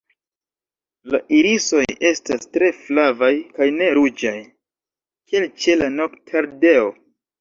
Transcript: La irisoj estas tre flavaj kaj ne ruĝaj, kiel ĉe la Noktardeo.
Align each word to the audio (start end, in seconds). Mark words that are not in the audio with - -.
La 1.15 1.17
irisoj 1.39 1.83
estas 2.11 2.49
tre 2.57 2.69
flavaj 2.79 3.31
kaj 3.59 3.67
ne 3.77 3.91
ruĝaj, 3.99 4.35
kiel 5.31 5.47
ĉe 5.63 5.77
la 5.83 5.91
Noktardeo. 5.99 6.89